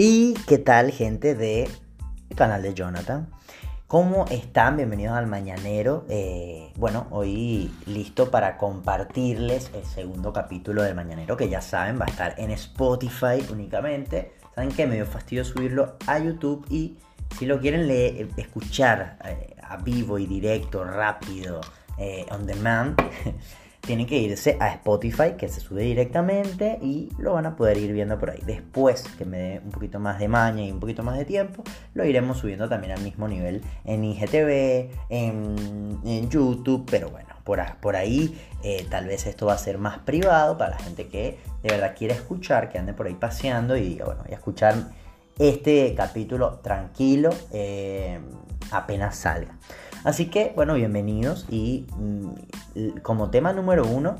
[0.00, 1.68] ¿Y qué tal gente del
[2.36, 3.30] canal de Jonathan?
[3.88, 4.76] ¿Cómo están?
[4.76, 6.06] Bienvenidos al Mañanero.
[6.08, 12.04] Eh, bueno, hoy listo para compartirles el segundo capítulo del Mañanero, que ya saben, va
[12.04, 14.34] a estar en Spotify únicamente.
[14.54, 16.96] Saben que me dio fastidio subirlo a YouTube y
[17.36, 21.60] si lo quieren leer, escuchar eh, a vivo y directo, rápido,
[21.98, 22.96] eh, on demand,
[23.88, 27.90] tienen que irse a Spotify, que se sube directamente y lo van a poder ir
[27.94, 28.42] viendo por ahí.
[28.44, 31.64] Después que me dé un poquito más de maña y un poquito más de tiempo,
[31.94, 38.38] lo iremos subiendo también al mismo nivel en IGTV, en, YouTube, pero bueno, por, ahí
[38.62, 41.94] eh, tal vez esto va a ser más privado para la gente que de verdad
[41.96, 44.74] quiere escuchar, que ande por ahí paseando y bueno, y a escuchar
[45.38, 48.20] este capítulo tranquilo eh,
[48.70, 49.56] apenas salga.
[50.04, 52.28] Así que, bueno, bienvenidos y mm,
[53.02, 54.16] como tema número uno,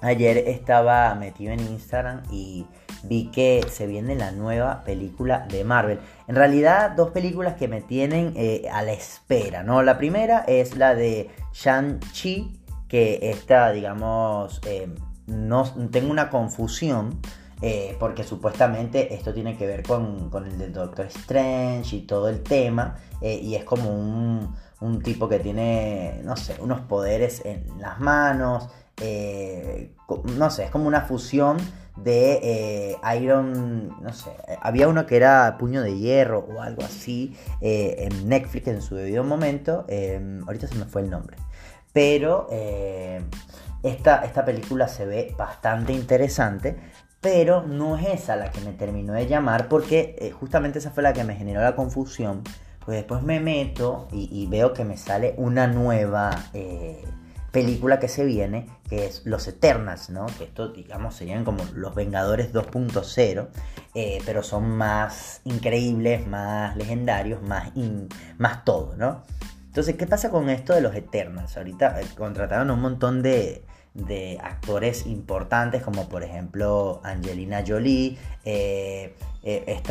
[0.00, 2.66] ayer estaba metido en Instagram y
[3.04, 6.00] vi que se viene la nueva película de Marvel.
[6.28, 9.82] En realidad, dos películas que me tienen eh, a la espera, ¿no?
[9.82, 14.88] La primera es la de Shang-Chi, que está, digamos, eh,
[15.26, 17.20] no tengo una confusión.
[17.64, 22.28] Eh, porque supuestamente esto tiene que ver con, con, el del Doctor Strange y todo
[22.28, 27.64] el tema, y es como un, un tipo que tiene, no sé, unos poderes en
[27.78, 28.68] las manos,
[29.00, 29.94] eh,
[30.36, 31.56] no sé, es como una fusión
[31.96, 37.36] de eh, Iron, no sé, había uno que era Puño de Hierro o algo así
[37.60, 39.86] eh, en Netflix en su debido momento,
[40.46, 41.36] ahorita se me fue el nombre,
[41.92, 42.48] pero
[43.82, 46.76] esta, esta película se ve bastante interesante,
[47.20, 51.12] pero no es esa la que me terminó de llamar porque justamente esa fue la
[51.12, 52.42] que me generó la confusión
[52.84, 57.04] pues después me meto y, veo que me sale una nueva eh,
[57.52, 60.26] película que se viene, que es Los Eternals, ¿no?
[60.38, 63.48] Que esto, digamos, serían como los Vengadores 2.0,
[63.94, 67.72] eh, pero son más increíbles, más legendarios, más,
[68.38, 69.22] más todo, ¿no?
[69.66, 71.56] Entonces, ¿qué pasa con esto de los Eternals?
[71.56, 73.64] Ahorita eh, contrataron un montón de,
[73.94, 79.82] de actores importantes como por ejemplo Angelina Jolie, eh, eh,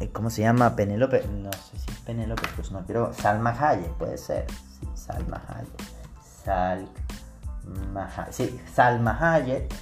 [0.00, 0.76] eh, ¿cómo se llama?
[0.76, 5.42] Penélope, no sé si es Penélope, pues no quiero, Salma Hayek, puede ser, sí, Salma
[5.48, 5.82] Hayek,
[6.44, 9.74] Salma Hayek, sí, Salma Hayek,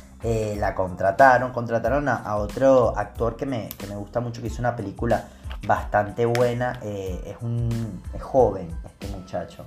[0.58, 4.76] la contrataron, contrataron a, otro actor que me, que me, gusta mucho, que hizo una
[4.76, 5.24] película
[5.66, 9.66] bastante buena, es un es joven este muchacho.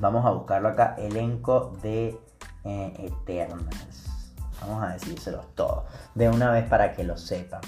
[0.00, 2.18] Vamos a buscarlo acá, elenco de
[2.64, 4.34] eh, Eternals.
[4.62, 5.84] Vamos a decírselos todos
[6.14, 7.60] de una vez para que lo sepan.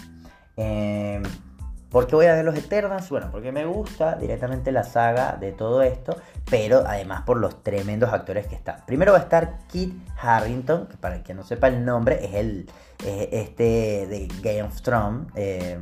[0.56, 1.22] Eh,
[1.90, 3.10] ¿Por qué voy a ver los Eternals?
[3.10, 6.16] Bueno, porque me gusta directamente la saga de todo esto,
[6.50, 8.76] pero además por los tremendos actores que están.
[8.86, 12.34] Primero va a estar Kit Harrington, que para el que no sepa el nombre, es
[12.34, 12.70] el
[13.04, 15.26] este de Game of Thrones.
[15.34, 15.78] Eh,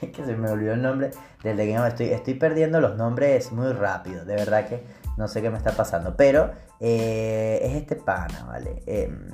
[0.00, 1.12] que se me olvidó el nombre
[1.42, 2.14] del de Game of Thrones.
[2.14, 4.84] Estoy perdiendo los nombres muy rápido, de verdad que
[5.18, 6.16] no sé qué me está pasando.
[6.16, 8.82] Pero eh, es este pana, ¿vale?
[8.86, 9.28] Em,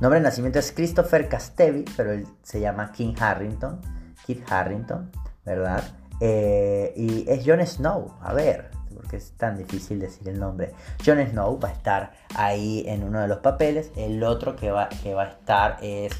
[0.00, 3.80] nombre de nacimiento es Christopher Castevi, pero él se llama King Harrington.
[4.26, 5.10] Kit Harrington,
[5.44, 5.82] ¿verdad?
[6.20, 8.14] Eh, y es Jon Snow.
[8.20, 10.72] A ver, porque es tan difícil decir el nombre.
[11.04, 13.90] Jon Snow va a estar ahí en uno de los papeles.
[13.96, 16.12] El otro que va, que va a estar es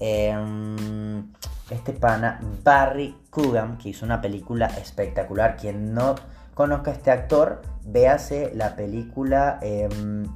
[0.00, 1.32] em,
[1.70, 5.56] este pana Barry Coogan, que hizo una película espectacular.
[5.56, 6.16] Quien no
[6.60, 10.26] conozca a este actor, véase la película em,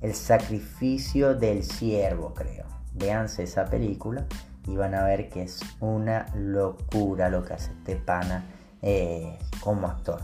[0.00, 2.64] El sacrificio del siervo, creo.
[2.94, 4.26] Véanse esa película
[4.66, 8.44] y van a ver que es una locura lo que hace este pana
[8.82, 10.20] eh, como actor.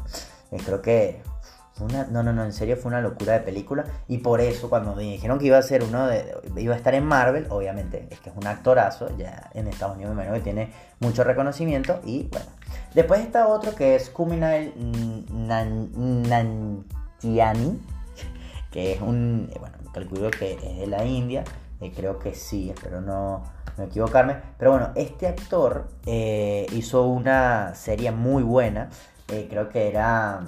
[0.51, 1.23] Eh, creo que
[1.81, 3.85] no, no, no, en serio fue una locura de película.
[4.07, 6.33] Y por eso, cuando me dijeron que iba a ser uno de.
[6.57, 9.09] iba a estar en Marvel, obviamente, es que es un actorazo.
[9.17, 12.01] Ya en Estados Unidos me imagino que tiene mucho reconocimiento.
[12.05, 12.47] Y bueno.
[12.95, 14.73] Después está otro que es Kuminal
[16.29, 17.81] Nanjiani.
[18.71, 19.51] Que es un.
[19.53, 21.43] Eh, bueno, calculo que es de la India.
[21.81, 23.43] Eh, creo que sí, espero no,
[23.79, 24.37] equivocarme.
[24.59, 28.91] Pero bueno, este actor eh, hizo una serie muy buena.
[29.27, 30.45] creo que era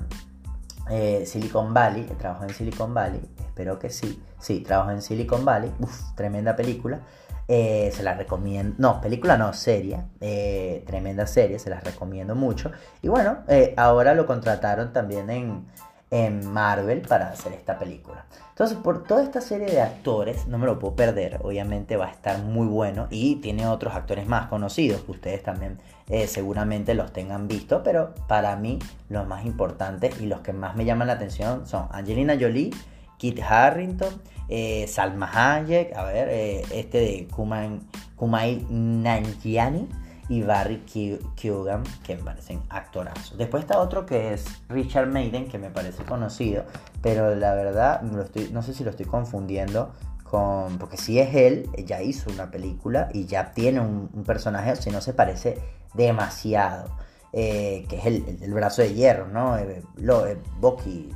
[0.90, 4.22] eh, Silicon Valley, trabajó en Silicon Valley, espero que sí.
[4.38, 7.00] Sí, trabajó en Silicon Valley, Uf, tremenda película.
[7.48, 12.72] Eh, se la recomiendo, no, película no, serie, eh, tremenda serie, se las recomiendo mucho.
[13.02, 13.38] Y bueno,
[13.76, 15.64] ahora lo contrataron también en,
[16.10, 18.26] en Marvel para hacer esta película.
[18.50, 22.10] Entonces, por toda esta serie de actores, no me lo puedo perder, obviamente va a
[22.10, 27.12] estar muy bueno y tiene otros actores más conocidos que ustedes también eh, seguramente los
[27.12, 31.14] tengan visto, pero para mí los más importantes y los que más me llaman la
[31.14, 32.70] atención son Angelina Jolie,
[33.18, 37.28] Kit Harrington, eh, Salma Hayek, a ver, eh, este de
[38.16, 39.88] Kumail Nanjiani,
[40.28, 40.82] y Barry
[41.36, 43.38] Keoghan, que me parecen actorazos.
[43.38, 46.64] Después está otro que es Richard Maiden, que me parece conocido,
[47.02, 49.92] pero la verdad no sé si lo estoy confundiendo
[50.24, 50.78] con...
[50.78, 55.00] Porque si es él, ya hizo una película y ya tiene un, personaje, si no
[55.00, 55.58] se parece
[55.96, 56.94] demasiado.
[57.32, 59.58] Eh, que es el, brazo de hierro, ¿no?
[59.58, 61.14] Eh, lo, eh, Bucky,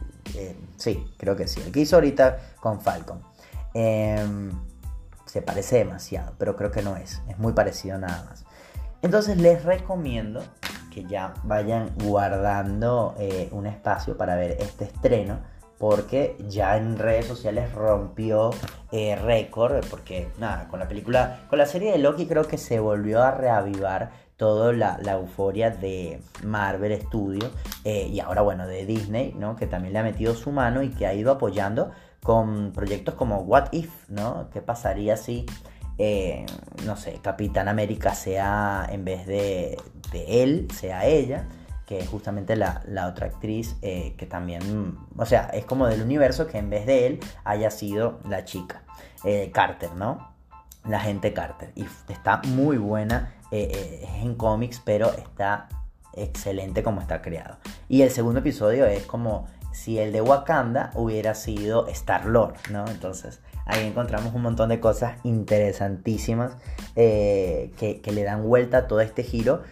[0.76, 1.62] sí, creo que sí.
[1.64, 3.22] El que hizo ahorita con Falcon.
[3.72, 4.50] Em,
[5.24, 7.22] se parece demasiado, pero creo que no es.
[7.28, 8.44] Es muy parecido nada más.
[9.02, 10.42] Entonces les recomiendo
[10.90, 15.38] que ya vayan guardando eh, un espacio para ver este estreno
[15.78, 18.50] porque ya en redes sociales rompió
[18.92, 22.80] eh, récord, porque nada, con la película, con la serie de Loki creo que se
[22.80, 27.52] volvió a reavivar toda la, euforia de Marvel Studios
[27.84, 29.54] eh, y ahora bueno de Disney, ¿no?
[29.54, 31.90] Que también le ha metido su mano y que ha ido apoyando
[32.22, 34.48] con proyectos como What If, ¿no?
[34.50, 35.44] ¿Qué pasaría si
[35.98, 36.46] eh,
[36.86, 39.76] no sé, Capitán América sea, en vez de,
[40.14, 41.46] él, sea ella,
[41.84, 42.82] que es justamente la,
[43.12, 47.06] otra actriz eh, que también, o sea, es como del universo que en vez de
[47.06, 48.84] él haya sido la chica,
[49.52, 50.29] Carter, ¿no?
[50.84, 51.72] La gente Carter.
[51.74, 55.68] Y está muy buena, es en cómics, pero está
[56.14, 57.58] excelente como está creado.
[57.88, 62.86] Y el segundo episodio es como si el de Wakanda hubiera sido Star-Lord, ¿no?
[62.88, 63.40] Entonces
[63.70, 66.56] Ahí encontramos un montón de cosas interesantísimas
[66.96, 69.62] eh, que, le dan vuelta a todo este giro.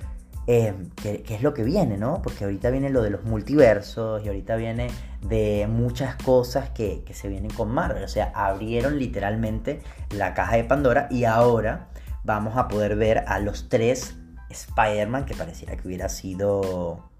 [0.51, 0.73] Eh,
[1.03, 2.23] que, es lo que viene, ¿no?
[2.23, 4.89] Porque ahorita viene lo de los multiversos y ahorita viene
[5.21, 8.03] de muchas cosas que, se vienen con Marvel.
[8.03, 11.89] O sea, abrieron literalmente la caja de Pandora y ahora
[12.25, 14.17] vamos a poder ver a los tres
[14.49, 17.11] Spider-Man que pareciera que hubiera sido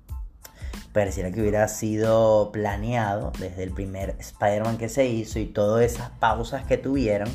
[0.95, 6.09] pareciera que hubiera sido planeado desde el primer Spider-Man que se hizo y todas esas
[6.13, 7.29] pausas que tuvieron,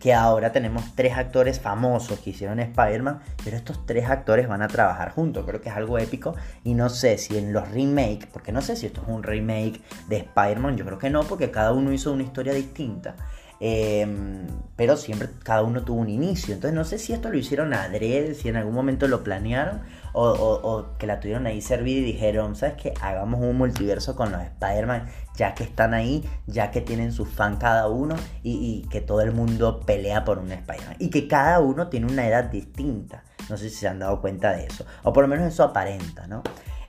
[0.00, 4.68] que ahora tenemos tres actores famosos que hicieron Spider-Man, pero estos tres actores van a
[4.68, 8.50] trabajar juntos, creo que es algo épico y no sé si en los remakes, porque
[8.50, 11.72] no sé si esto es un remake de Spider-Man, yo creo que no, porque cada
[11.72, 13.14] uno hizo una historia distinta.
[13.62, 16.54] Em, pero siempre cada uno tuvo un inicio.
[16.54, 19.82] Entonces no sé si esto lo hicieron adrede, si en algún momento lo planearon
[20.14, 22.94] o, que la tuvieron ahí servida y dijeron, ¿sabes qué?
[23.02, 27.56] Hagamos un multiverso con los Spider-Man ya que están ahí, ya que tienen su fan
[27.56, 30.96] cada uno y, que todo el mundo pelea por un Spider-Man.
[30.98, 33.24] Y que cada uno tiene una edad distinta.
[33.48, 34.84] No sé si se han dado cuenta de eso.
[35.02, 36.42] O por lo menos eso aparenta, ¿no?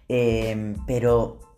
[0.07, 1.50] Em, pero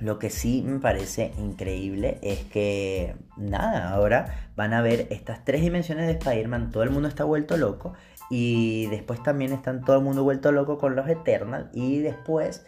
[0.00, 5.60] lo que sí me parece increíble es que, nada, ahora van a ver estas tres
[5.60, 7.94] dimensiones de Spider-Man, todo el mundo está vuelto loco
[8.30, 12.64] y después también están todo el mundo vuelto loco con los Eternals y después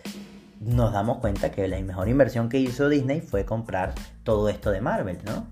[0.61, 3.95] nos damos cuenta que la mejor inversión que hizo Disney fue comprar
[4.25, 5.47] todo esto de Marvel, ¿no?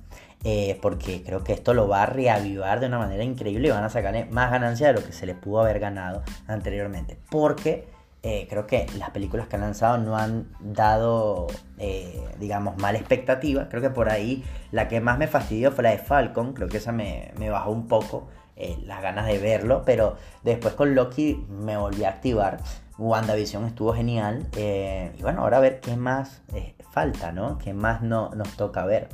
[0.44, 3.82] Eh, porque creo que esto lo va a reavivar de una manera increíble y van
[3.82, 7.18] a sacarle más ganancia de lo que se les pudo haber ganado anteriormente.
[7.30, 7.88] Porque
[8.24, 11.46] eh, creo que las películas que han lanzado no han dado,
[11.78, 13.68] eh, digamos, mala expectativa.
[13.68, 16.52] Creo que por ahí la que más me fastidió fue la de Falcon.
[16.52, 19.82] Creo que esa me, bajó un poco eh, las ganas de verlo.
[19.86, 22.58] Pero después con Loki me volví a activar.
[22.98, 24.48] WandaVision estuvo genial.
[24.56, 26.42] y bueno, ahora a ver qué más
[26.90, 27.58] falta, ¿no?
[27.58, 29.08] ¿Qué más no, nos toca ver?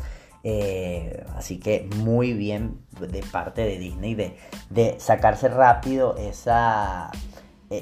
[1.37, 4.37] así que muy bien de parte de Disney de,
[4.69, 7.11] de sacarse rápido esa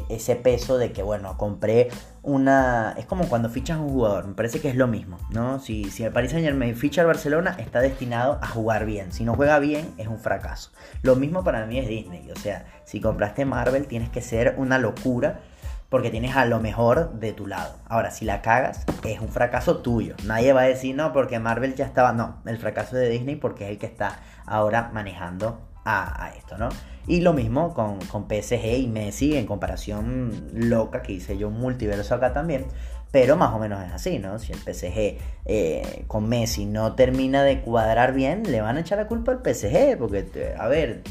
[0.08, 1.88] ese peso de que, bueno, compré
[2.22, 2.94] una...
[2.99, 5.58] Es como cuando fichas un jugador, me parece que es lo mismo, ¿no?
[5.58, 9.12] Si, si el Paris Saint Germain ficha al Barcelona, está destinado a jugar bien.
[9.12, 10.70] Si no juega bien, es un fracaso.
[11.02, 14.78] Lo mismo para mí es Disney, o sea, si compraste Marvel, tienes que ser una
[14.78, 15.40] locura
[15.88, 17.76] porque tienes a lo mejor de tu lado.
[17.87, 20.14] Ahora, si la cagas, es un fracaso tuyo.
[20.25, 22.14] Nadie va a decir, no, porque Marvel ya estaba...
[22.14, 26.68] No, el fracaso de Disney porque es el que está ahora manejando a, esto, ¿no?
[27.06, 31.58] Y lo mismo con, con, PSG y Messi en comparación loca que hice yo un
[31.58, 32.66] multiverso acá también.
[33.12, 34.38] Pero más o menos es así, ¿no?
[34.38, 38.98] Si el PSG eh, con Messi no termina de cuadrar bien, le van a echar
[38.98, 39.98] la culpa al PSG.
[39.98, 41.02] Porque, a ver,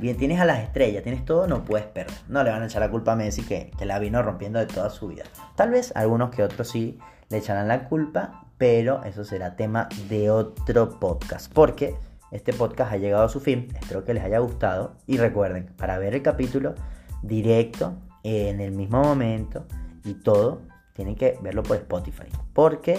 [0.00, 2.12] bien tienes a las estrellas, tienes todo, no puedes perder.
[2.28, 4.66] No le van a echar la culpa a Messi que, que la vino rompiendo de
[4.66, 5.22] toda su vida.
[5.54, 10.30] Tal vez algunos que otros sí le echarán la culpa, pero eso será tema de
[10.30, 11.52] otro podcast.
[11.52, 11.94] Porque
[12.34, 13.68] este podcast ha llegado a su fin.
[13.80, 14.96] Espero que les haya gustado.
[15.06, 16.74] Y recuerden, para ver el capítulo
[17.22, 19.66] directo, en el mismo momento
[20.04, 20.62] y todo,
[20.94, 22.26] tienen que verlo por Spotify.
[22.52, 22.98] Porque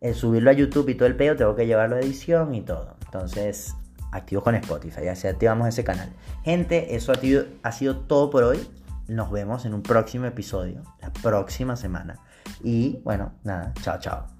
[0.00, 2.96] el subirlo a YouTube y todo el pedo, tengo que llevarlo a edición y todo.
[3.04, 3.76] Entonces,
[4.12, 5.08] activo con Spotify.
[5.08, 6.08] Así activamos ese canal.
[6.42, 7.12] Gente, eso
[7.62, 8.66] ha sido todo por hoy.
[9.08, 12.18] Nos vemos en un próximo episodio, la próxima semana.
[12.62, 14.39] Y bueno, nada, chao, chao.